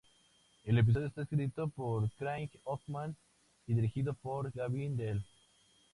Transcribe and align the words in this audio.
El 0.65 0.79
episodio 0.79 1.05
está 1.05 1.21
escrito 1.21 1.67
por 1.67 2.09
Craig 2.13 2.49
Hoffman 2.63 3.15
y 3.67 3.75
dirigido 3.75 4.15
por 4.15 4.49
Gavin 4.51 4.97
Dell. 4.97 5.23